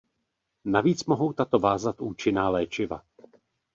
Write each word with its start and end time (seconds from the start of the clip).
Navíc 0.65 1.05
mohou 1.05 1.33
tato 1.33 1.59
vázat 1.59 2.01
účinná 2.01 2.49
léčiva. 2.49 3.03